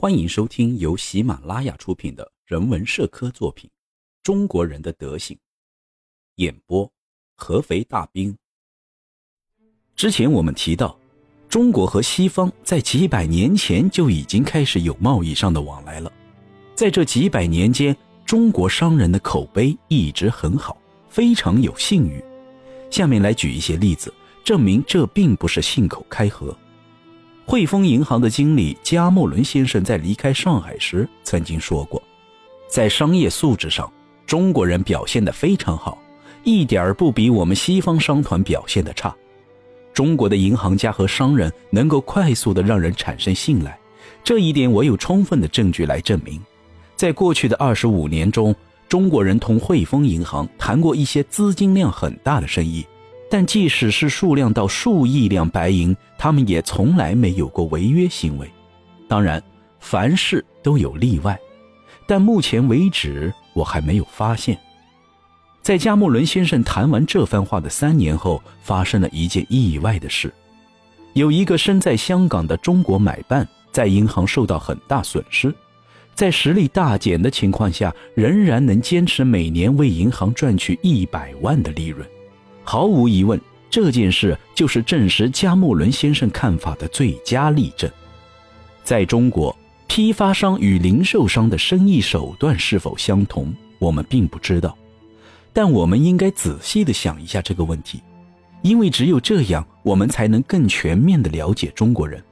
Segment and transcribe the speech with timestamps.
[0.00, 3.68] 欢迎收听由喜马拉雅出品的人文社科作品
[4.22, 5.36] 《中国人的德行》，
[6.36, 6.90] 演播
[7.34, 8.34] 合肥大兵。
[9.94, 10.98] 之前我们提到，
[11.50, 16.10] 中国和西方在几百年前就已经开始有贸易上的往来了。
[16.74, 17.94] 在这几百年间，
[18.24, 20.80] 中国商人的口碑一直很好，
[21.10, 22.24] 非常有信誉。
[22.88, 24.10] 下面来举一些例子，
[24.42, 26.56] 证明这并不是信口开河。
[27.46, 32.00] 汇丰银行的经理加莫伦先生在离开上海时曾经说过，
[32.68, 33.90] 在商业素质上，
[34.24, 35.98] 中国人表现得非常好，
[36.44, 39.14] 一点儿不比我们西方商团表现的差。
[39.92, 43.76] 中国的银行家和商人能够快速地让人产生信赖，
[44.22, 46.40] 这一点我有充分的证据来证明。
[46.94, 48.54] 在过去的二十五年中，
[48.88, 52.86] 中国人同汇丰银行谈过一些资金量很大的生意。
[53.30, 58.50] 但即使是数量到数亿两白银，他们也从来没有过违约行为。
[59.08, 59.40] 当然，
[59.78, 61.38] 凡事都有例外，
[62.08, 64.58] 但目前为止我还没有发现。
[65.62, 70.32] 在加莫伦先生谈完这番话的三年后，发生了一件意外的事：
[71.12, 75.54] 有一个身在香港的中国买办在银行受到很大损失，
[76.14, 82.04] 在实力大减的情况下，仍然能坚持每年为银行赚取一百万的利润。
[82.70, 87.90] 毫无疑问，这件事就是证实加莫伦先生看法的最佳例证。
[88.84, 89.52] 在中国，
[89.88, 94.78] 批发商与零售商的生意手段是否相同，我们并不知道。
[95.52, 98.00] 但我们应该仔细地想一下这个问题，
[98.62, 102.22] 因为只有这样，我们才能更全面地了解中国人。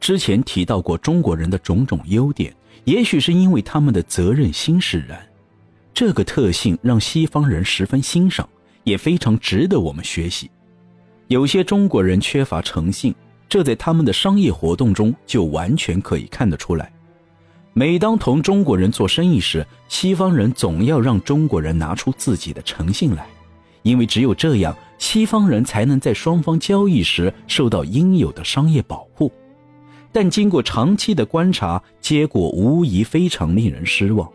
[0.00, 2.50] 之前提到过中国人的种种优点，
[2.84, 5.20] 也许是因为他们的责任心使然，
[5.92, 8.48] 这个特性让西方人十分欣赏。
[8.84, 10.50] 也非常值得我们学习。
[11.26, 13.14] 有些中国人缺乏诚信，
[13.48, 16.90] 这在他们的商业活动中就完全可以看得出来。
[17.74, 23.26] 每当同中国人做生意时，西方人总要让中国人拿出自己的诚信来，
[23.82, 29.30] 因为只有这样，西方人才能在双方交易时受到应有的商业保护。
[30.10, 34.28] 但经过长期的观察，结果无疑非常令人失望。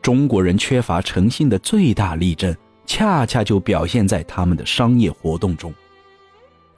[0.00, 2.56] 中国人缺乏诚信的最大例证。
[2.86, 5.72] 恰恰就表现在他们的商业活动中。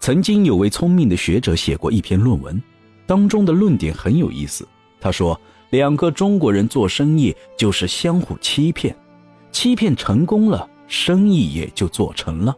[0.00, 2.60] 曾经有位聪明的学者写过一篇论文，
[3.06, 4.66] 当中的论点很有意思。
[5.00, 5.38] 他说，
[5.70, 8.94] 两个中国人做生意就是相互欺骗，
[9.50, 12.54] 欺骗成功了，生意也就做成了。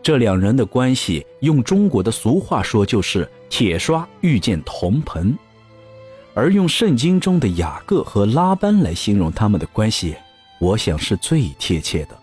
[0.00, 5.36] 这两人的关系，用中国的俗话说就是“铁刷遇见铜盆”，
[6.34, 10.14] 而用圣经中的雅各和拉班来形容他们的关系，
[10.60, 12.16] 我想是最贴切的。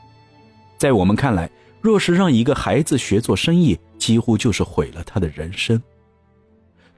[0.77, 1.49] 在我们看来，
[1.81, 5.81] 若是让一个孩子学做生意，几乎就是毁了他的人生。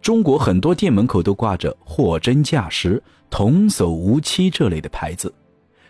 [0.02, 5.34] 中国很多店门口都挂着“货真价实”“童叟无欺”这类的牌子，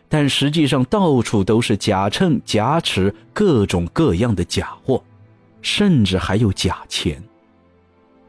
[0.09, 5.04] 但实际上到处都是假秤、假尺，各种各样的假货，
[5.62, 7.22] 甚至还有假钱。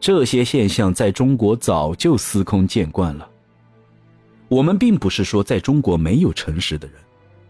[0.00, 3.28] 这些现象在中国早就司空见惯了。
[4.48, 6.96] 我们并不是说在中国没有诚实的人。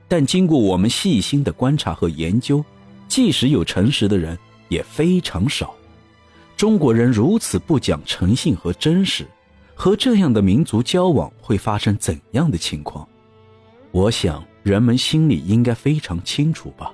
[0.08, 2.64] 但经过我们细心的观察和研究，
[3.06, 4.36] 即使有诚实的人，
[4.68, 5.74] 也非常少。
[6.56, 9.26] 中国人如此不讲诚信和真实，
[9.74, 13.06] 和这样的民族交往会发生怎样的情况？
[13.92, 16.92] 我想人们心里应该非常清楚吧。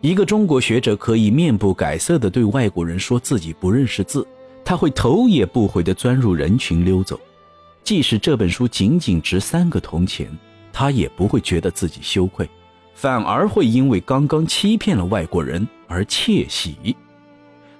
[0.00, 4.26] 一个中国学者可以面不改色地对外国人说自己不认识字，
[4.64, 7.20] 他会头也不回地钻入人群溜走，
[7.84, 10.30] 即使这本书仅仅值三个铜钱。
[10.72, 12.48] 他也不会觉得自己羞愧，
[12.94, 16.96] 反而会因为刚刚欺骗了外国人而窃喜。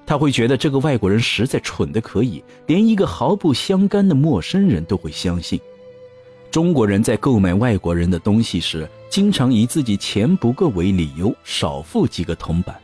[0.07, 5.61] 他会觉得这个外国人实在蠢得可以，连一个毫不相干的陌生人都会相信。
[6.51, 12.75] 中国人在购买外国人的东西时，经常以自己钱不够为理由少付几个铜板。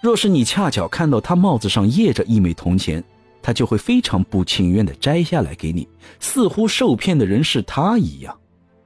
[0.00, 3.02] 若是你恰巧看到他帽子上掖着一枚铜钱，
[3.40, 5.86] 他就会非常不情愿地摘下来给你，
[6.18, 8.36] 似乎受骗的人是他一样。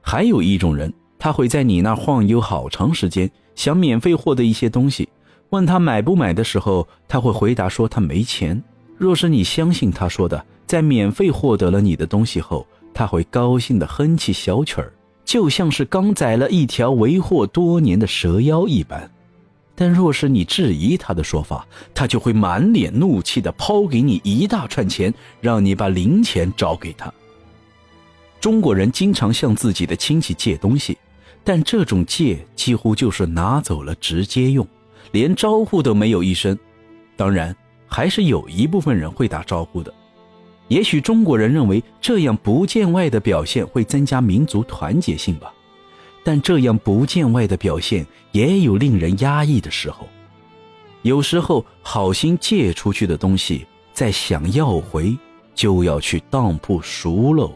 [0.05, 5.07] 还有一种人，他会在你那晃悠好长时间，想免费获得一些东西。
[5.49, 8.61] 问他买不买的时候，他会回答说他没钱。
[8.97, 14.91] 若是你相信他说的，在免费获得了你的东西后，他会高兴地哼起小曲儿，
[15.23, 19.09] 就像是刚宰了一条为祸多年的蛇妖一般。
[19.75, 21.65] 但若是你质疑他的说法，
[21.95, 25.11] 他就会满脸怒气地抛给你一大串钱，
[25.41, 27.11] 让你把零钱找给他。
[28.43, 30.97] 中国人经常向自己的亲戚借东西，
[31.45, 34.67] 但这种借几乎就是拿走了直接用，
[35.13, 36.59] 连招呼都没有一声。
[37.15, 37.55] 当然，
[37.87, 39.93] 还是有一部分人会打招呼的。
[40.67, 45.53] 也许中国人认为这样不见外的表现会增加民族团结性吧，
[46.21, 50.05] 但这样不见外的表现也有令人压抑的时候。
[51.03, 55.17] 有时候好心借出去的东西，再想要回，
[55.55, 57.49] 就要去当铺赎喽。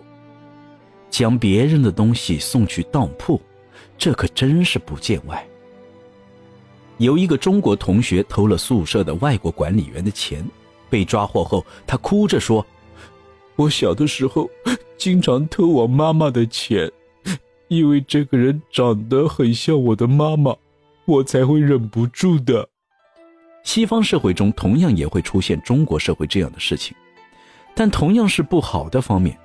[1.10, 3.42] 将别人的东西送去当铺，
[3.98, 5.46] 这可真是不见外。
[6.98, 10.44] 有一个中国同学偷了宿舍的外国管理员的钱，
[10.90, 12.66] 被抓获后，他哭着说。
[13.56, 14.48] 我小的时候
[14.98, 16.92] 经常偷我妈妈的钱，
[17.68, 20.56] 因为这个人长得很像我的妈妈，
[21.06, 22.70] 我才会忍不住的。
[23.64, 26.96] 西方社会中同样也会出现中国社会这样的事情，
[27.74, 29.38] 但同样是不好的方面，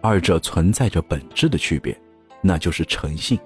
[0.00, 1.98] 二者存在着本质的区别，
[2.42, 3.38] 那就是诚信。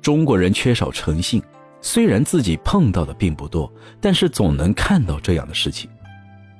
[0.00, 1.42] 中国人缺少诚信，
[1.80, 5.90] 虽然自己碰到的并不多，但是总能看到这样的事情。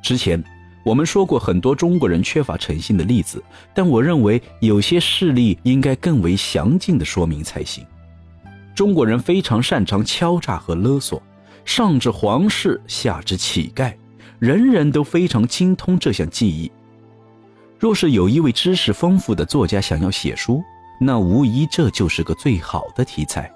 [0.03, 0.43] 之前。
[0.85, 3.41] 我们说过很多中国人缺乏诚信的例子，
[3.73, 7.87] 但我认为有些事例应该更为详尽的说明才行。
[8.75, 11.23] 中国人非常擅长敲诈和勒索，
[11.65, 13.94] 上至皇室，下至乞丐，
[14.41, 16.73] 人人都非常精通这项技艺。
[17.82, 20.62] 若是有一位知识丰富的作家想要写书，
[21.00, 23.52] 那无疑这就是个最好的题材，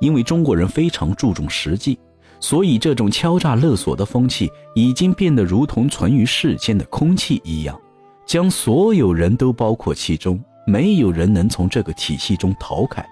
[0.00, 1.98] 因为中国人非常注重实际。
[2.40, 7.80] 所以，这种敲诈勒索的风气已经变得如同存于世间的空气一样，
[8.26, 13.02] 将所有人都包括其中，没有人能从这个体系中逃开。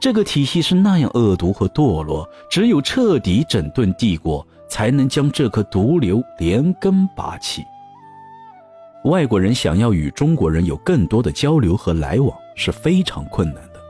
[0.00, 7.62] 这个体系是那样恶毒和堕落，只有彻底整顿帝国，才能将这颗毒瘤连根拔起。
[9.06, 13.80] 外国人想要与中国人有更多的交流和来往是非常困难的。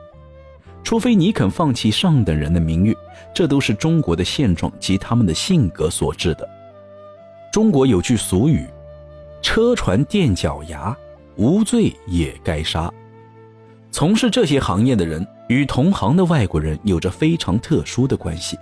[0.84, 2.94] 除非你肯放弃上等人的名誉，
[3.34, 6.46] 这都是中国的现状及他们的性格所致的。
[7.50, 8.66] 中国有句俗语
[9.40, 10.94] ：“车船垫脚牙，
[11.36, 12.92] 无罪也该杀。”
[13.90, 18.58] 从事这些行业的人与同行的外国人有着非常特殊的关系，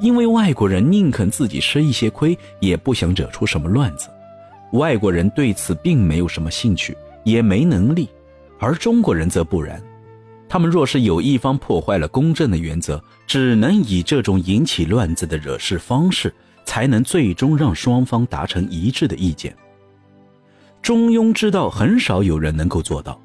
[0.00, 4.08] 因为外国人宁肯自己吃一些亏，也不想惹出什么乱子。
[4.72, 8.08] 外国人对此并没有什么兴趣，也没能力，
[8.58, 9.82] 而中国人则不然。
[10.48, 16.32] 他们若是有一方破坏了公正的原则，只能以这种引起乱子的惹事方式，
[16.64, 19.56] 才能最终让双方达成一致的意见。
[20.82, 23.18] 中庸之道很少有人能够做到，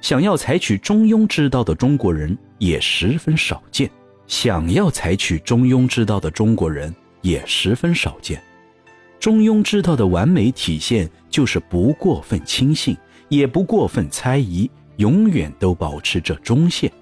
[0.00, 3.90] 想要采取中庸之道的中国人也十分少见。
[4.26, 8.40] 想要采取中庸之道的中国人也十分少见。
[9.20, 12.96] 中庸之道的完美体现就是不过分轻信，
[13.28, 14.68] 也不过分猜疑。
[14.96, 16.92] 永远都保持着中线。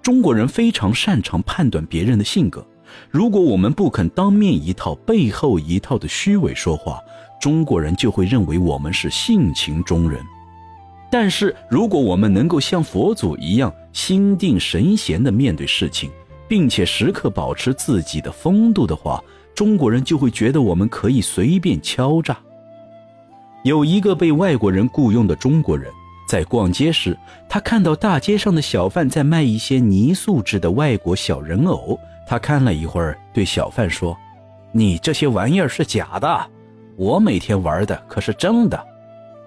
[0.00, 2.66] 中国人非常擅长判断别人的性格。
[3.10, 6.98] 如果我们不肯当面一套背后一套的虚伪说话，
[7.38, 10.18] 中国人就会认为我们是性情中人。
[11.10, 16.10] 但是，如果我们能够像佛祖一样心定神闲地面对事情，
[16.48, 19.22] 并且时刻保持自己的风度的话，
[19.56, 22.38] 中国人就会觉得我们可以随便敲诈。
[23.64, 25.90] 有一个被外国人雇佣的中国人。
[26.28, 27.16] 在逛街时，
[27.48, 31.96] 他看到大街上的小贩在卖一些泥塑制的外国小人偶。
[32.26, 34.16] 他看了一会儿，对小贩说
[34.72, 36.50] ：“你这些玩意儿是假的，
[36.96, 38.84] 我每天玩的可是真的。”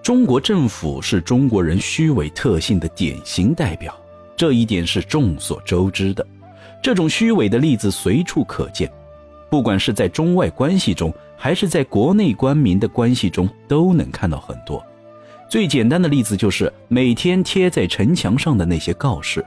[0.02, 3.94] 中国政府是中国人虚伪特性的典型代表，
[4.34, 6.26] 这一点是众所周知的。
[6.82, 8.90] 这种虚伪的例子随处可见，
[9.50, 14.82] 不管是在中外关系中，还是在国内官民的关系中，都能看到很多。
[15.48, 19.44] 最简单的例子就是每天贴在城墙上的那些告示，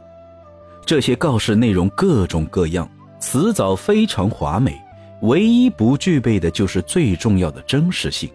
[0.85, 4.77] 这些告示内容各种各样，辞藻非常华美，
[5.21, 8.29] 唯一不具备的就是最重要的真实性，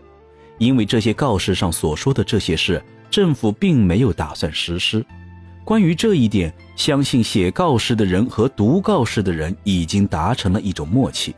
[0.57, 5.05] 因为这些告示上所说的这些事，政府并没有打算实施。
[5.63, 11.37] 关于这一点，相信写告示的人和读告示的人已经达成了一种默契。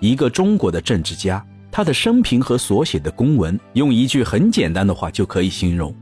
[0.00, 1.44] 一个中国的政治家。
[1.70, 5.94] 他的生平和所写的公文，用一句很简单的话就可以形容，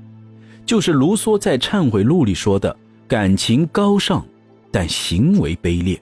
[0.65, 2.75] 就是卢梭在《忏悔录》里说的
[3.09, 4.25] ：“感情高尚，
[4.71, 6.01] 但行为卑劣。”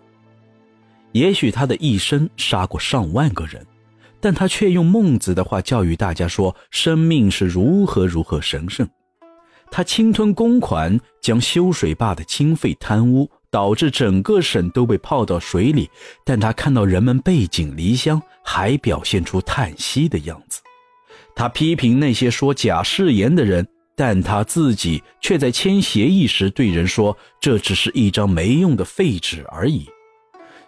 [1.12, 3.66] 也许他的一生杀过上万个人，
[4.20, 8.86] 但他却用孟子的话教育大家说：“生命是如何如何神圣。”
[9.72, 13.28] 他侵吞公款，将修水坝的经费贪污。
[13.54, 15.88] 导致整个省都被泡到水里，
[16.25, 20.61] 但他看到人们背井离乡，还表现出叹息的样子。
[21.37, 29.88] 他批评那些说假誓言的人，但他自己却在签协议时对人说：“这只是一张没用的废纸而已。”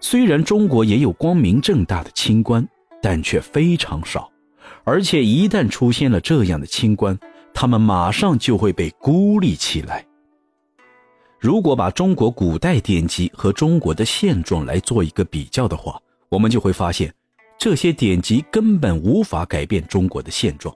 [0.00, 2.64] 虽然中国也有光明正大的清官，
[3.02, 4.30] 但却非常少，
[4.84, 7.18] 而且一旦出现了这样的清官，
[7.52, 10.06] 他们马上就会被孤立起来。
[11.38, 17.12] 如果把中国古代典籍和中国的现状来做一个比较的话，我们就会发现，
[17.58, 20.74] 这些典籍根本无法改变中国的现状。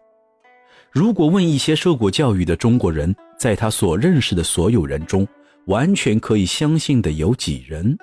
[0.93, 5.26] 如果问一些受过教育的中国人，在他所认识的所有人中，
[5.67, 7.97] 完全可以相信的有几人，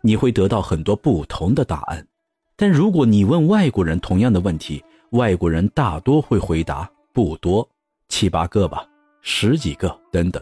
[0.00, 2.06] 你会得到很多不同的答案。
[2.54, 7.68] 但如果你问外国人同样的问题，外国人大多会回答不多，
[8.08, 8.86] 七八个吧，
[9.20, 10.40] 十几个等等。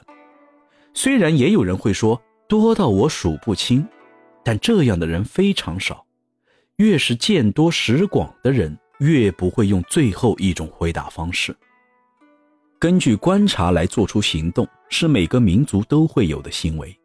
[0.95, 3.87] 虽然也有人会说多到我数不清，
[4.45, 6.05] 但这样的人非常少。
[6.77, 11.55] 越是见多识广的人，越不会用最后一种回答方式。
[12.79, 16.99] 根据观察来做出行动，是每个民族都会有的行为，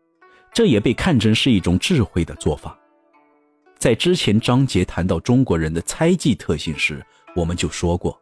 [0.51, 2.77] 这也被看成是一种智慧的做法。
[3.77, 8.19] 在之前章节谈到中国人的猜忌特性时，我们就说过，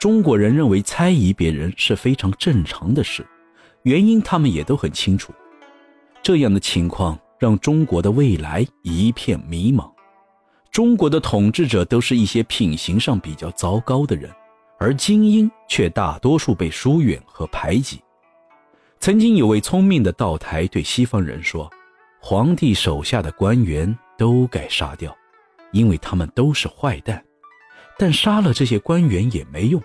[0.00, 3.24] 中国人认为猜疑别人是非常正常的事。
[3.82, 5.32] 原因他们也都很清楚，
[6.22, 9.90] 这样的情况让中国的未来一片迷茫。
[10.70, 14.30] 中国的统治者都是一些品行上比较糟糕的人，
[14.78, 18.00] 而精英却大多数被疏远和排挤。
[19.00, 21.70] 曾经有位聪明的道台对西方人说
[22.20, 25.16] ：“皇帝手下的官员都该杀掉，
[25.72, 27.24] 因为他们都是坏蛋。
[27.98, 29.82] 但杀了这些官员也没用，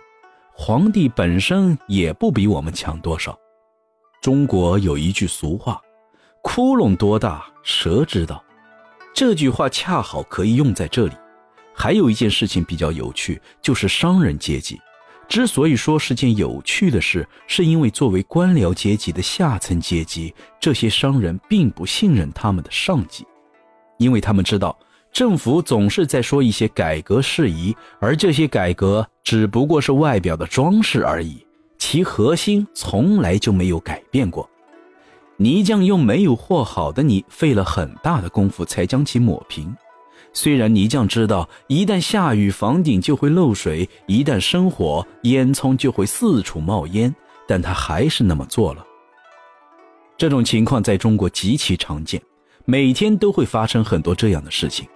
[0.53, 3.35] 皇帝本身也不比我们强多少。”
[4.25, 5.79] 中国有一句俗话
[6.41, 8.43] ：“窟窿多大，蛇知道。”
[9.13, 11.13] 这句话恰好可以用在这里。
[11.75, 14.81] 还有一件事情比较有趣，就是商人阶级。
[15.27, 23.23] 之所以说是件有趣的事，是因为作为官僚阶级的下层阶级，这些商人并不信任他们的上级，
[23.99, 24.75] 因为他们知道
[25.13, 31.45] 政府总是在说一些改革事宜，而这些改革只不过是外表的装饰而已。
[31.87, 34.49] 其核心从来就没有改变过，
[35.37, 39.71] 泥匠用没有和好的泥，费了很大的功夫才将其抹平。
[40.33, 47.15] 虽然泥匠知道一旦下雨，房顶就会漏水；一旦生火，烟囱就会四处冒烟，
[47.47, 48.83] 但他还是那么做了。
[50.17, 52.19] 这种情况在中国极其常见，
[52.65, 54.87] 每天都会发生很多这样的事情。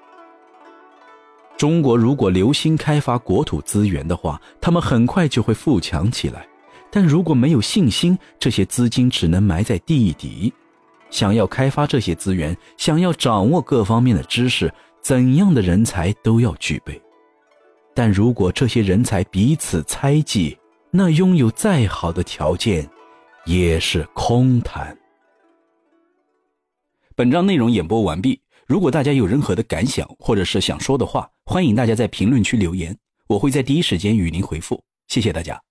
[1.55, 6.48] 中国如果留心开发国土资源的话，他们很快就会富强起来。
[6.91, 10.51] 但如果没有信心，这些资金只能埋在地底。
[11.09, 17.01] 想要开发这些资源，想要掌握各方面的知识，怎样的人才都要具备。
[17.95, 20.57] 但如果这些人才彼此猜忌，
[20.91, 22.87] 那拥有再好的条件，
[23.45, 24.97] 也是空谈。
[27.15, 28.39] 本章内容演播完毕。
[28.67, 32.95] 如果大家有任何的感想或者是想说的话，欢迎大家在评论区留言，
[33.27, 34.79] 我会在第一时间与您回复。
[35.07, 35.68] 谢谢大家。